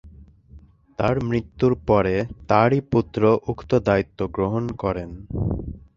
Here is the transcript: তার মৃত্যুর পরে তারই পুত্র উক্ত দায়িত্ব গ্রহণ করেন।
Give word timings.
তার 0.99 1.15
মৃত্যুর 1.23 1.73
পরে 1.87 2.15
তারই 2.47 2.79
পুত্র 2.91 3.21
উক্ত 3.47 3.71
দায়িত্ব 3.87 4.19
গ্রহণ 4.27 4.63
করেন। 4.73 5.09